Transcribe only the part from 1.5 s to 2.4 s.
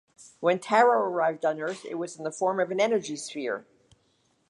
Earth it was in the